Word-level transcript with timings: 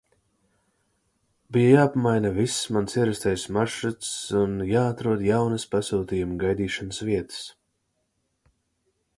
Bija 1.57 1.73
jāpamaina 1.79 2.31
viss 2.37 2.55
mans 2.77 2.97
ierastais 3.01 3.45
maršruts 3.59 4.09
un 4.41 4.57
jāatrod 4.71 5.23
jaunas 5.29 5.69
pasūtījumu 5.77 6.43
gaidīšanas 6.47 7.05
vietas. 7.11 7.45